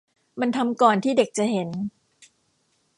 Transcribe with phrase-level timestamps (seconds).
[0.39, 1.69] มันทำก่อนที่เด็กจะเห็น